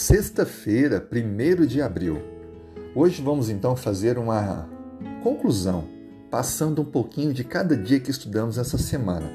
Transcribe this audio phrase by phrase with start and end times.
[0.00, 2.22] Sexta-feira, 1 de abril.
[2.94, 4.66] Hoje vamos então fazer uma
[5.22, 5.84] conclusão,
[6.30, 9.30] passando um pouquinho de cada dia que estudamos essa semana.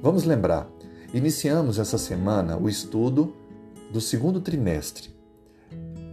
[0.00, 0.70] Vamos lembrar,
[1.12, 3.34] iniciamos essa semana o estudo
[3.92, 5.10] do segundo trimestre.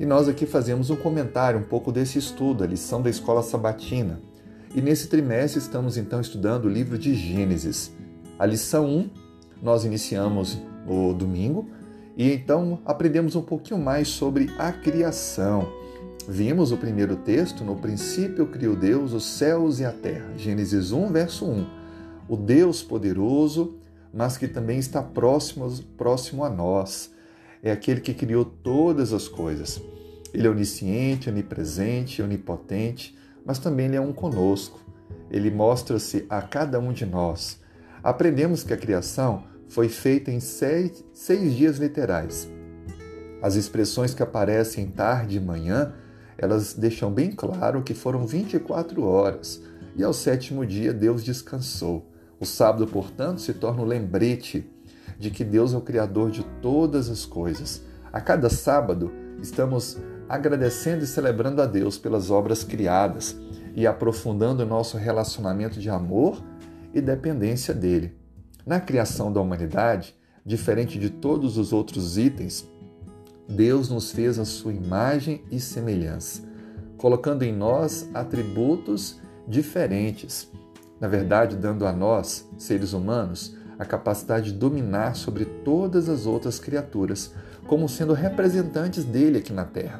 [0.00, 4.22] E nós aqui fazemos um comentário um pouco desse estudo, a lição da escola sabatina.
[4.74, 7.92] E nesse trimestre estamos então estudando o livro de Gênesis.
[8.38, 9.10] A lição 1
[9.62, 10.56] nós iniciamos
[10.88, 11.68] o domingo
[12.16, 15.68] e então aprendemos um pouquinho mais sobre a criação.
[16.28, 20.32] Vimos o primeiro texto, no princípio criou Deus os céus e a terra.
[20.36, 21.66] Gênesis 1, verso 1.
[22.28, 23.78] O Deus poderoso,
[24.12, 27.10] mas que também está próximo, próximo a nós.
[27.62, 29.82] É aquele que criou todas as coisas.
[30.32, 34.80] Ele é onisciente, onipresente, onipotente, mas também ele é um conosco.
[35.30, 37.58] Ele mostra-se a cada um de nós.
[38.02, 42.46] Aprendemos que a criação foi feita em seis, seis dias literais.
[43.40, 45.94] As expressões que aparecem tarde e manhã,
[46.36, 49.62] elas deixam bem claro que foram 24 horas,
[49.96, 52.06] e ao sétimo dia Deus descansou.
[52.38, 54.70] O sábado, portanto, se torna o um lembrete
[55.18, 57.82] de que Deus é o Criador de todas as coisas.
[58.12, 59.96] A cada sábado, estamos
[60.28, 63.40] agradecendo e celebrando a Deus pelas obras criadas
[63.74, 66.42] e aprofundando o nosso relacionamento de amor
[66.92, 68.21] e dependência dele.
[68.64, 70.14] Na criação da humanidade,
[70.46, 72.68] diferente de todos os outros itens,
[73.48, 76.42] Deus nos fez a sua imagem e semelhança,
[76.96, 80.48] colocando em nós atributos diferentes.
[81.00, 86.60] Na verdade, dando a nós, seres humanos, a capacidade de dominar sobre todas as outras
[86.60, 87.34] criaturas,
[87.66, 89.98] como sendo representantes dele aqui na Terra.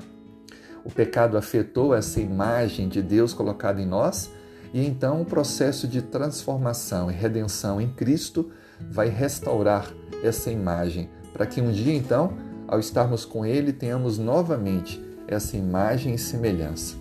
[0.84, 4.30] O pecado afetou essa imagem de Deus colocada em nós
[4.72, 8.50] e então o processo de transformação e redenção em Cristo
[8.90, 9.92] vai restaurar
[10.22, 12.32] essa imagem, para que um dia então,
[12.66, 16.96] ao estarmos com Ele, tenhamos novamente essa imagem e semelhança.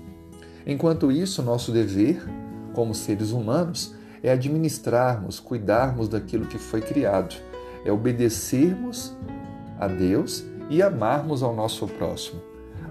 [0.65, 2.21] Enquanto isso, nosso dever,
[2.73, 7.35] como seres humanos, é administrarmos, cuidarmos daquilo que foi criado,
[7.83, 9.15] é obedecermos
[9.79, 12.41] a Deus e amarmos ao nosso próximo.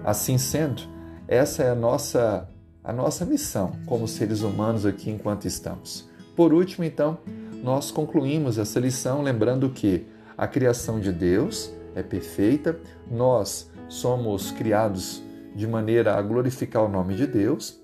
[0.03, 0.81] Assim sendo,
[1.27, 2.49] essa é a nossa
[2.83, 6.09] a nossa missão como seres humanos aqui enquanto estamos.
[6.35, 7.19] Por último, então,
[7.63, 15.21] nós concluímos essa lição lembrando que a criação de Deus é perfeita, nós somos criados
[15.55, 17.79] de maneira a glorificar o nome de Deus.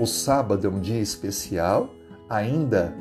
[0.00, 1.92] O sábado é um dia especial,
[2.30, 2.94] ainda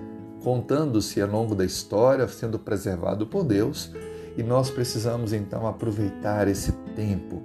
[0.43, 3.93] contando-se ao longo da história, sendo preservado por Deus,
[4.35, 7.41] e nós precisamos então aproveitar esse tempo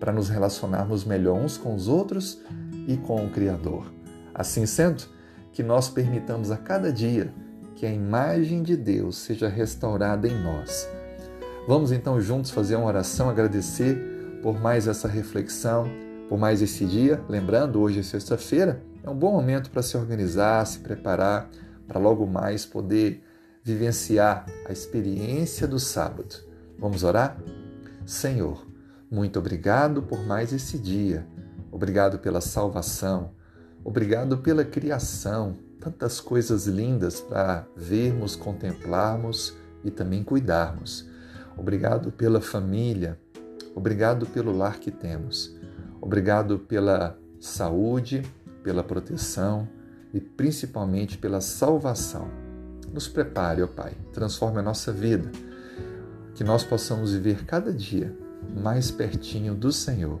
[0.00, 2.40] para nos relacionarmos melhor uns com os outros
[2.86, 3.92] e com o Criador.
[4.34, 5.04] Assim sendo,
[5.52, 7.32] que nós permitamos a cada dia
[7.76, 10.88] que a imagem de Deus seja restaurada em nós.
[11.66, 15.88] Vamos então juntos fazer uma oração, agradecer por mais essa reflexão,
[16.28, 17.22] por mais esse dia.
[17.28, 21.48] Lembrando, hoje é sexta-feira, é um bom momento para se organizar, se preparar
[21.86, 23.22] para logo mais poder
[23.62, 26.36] vivenciar a experiência do sábado.
[26.78, 27.38] Vamos orar?
[28.04, 28.66] Senhor,
[29.10, 31.26] muito obrigado por mais esse dia.
[31.74, 33.32] Obrigado pela salvação.
[33.82, 35.56] Obrigado pela criação.
[35.80, 41.04] Tantas coisas lindas para vermos, contemplarmos e também cuidarmos.
[41.58, 43.18] Obrigado pela família.
[43.74, 45.52] Obrigado pelo lar que temos.
[46.00, 48.22] Obrigado pela saúde,
[48.62, 49.68] pela proteção
[50.12, 52.30] e principalmente pela salvação.
[52.92, 55.28] Nos prepare, ó Pai, transforme a nossa vida,
[56.36, 58.16] que nós possamos viver cada dia
[58.62, 60.20] mais pertinho do Senhor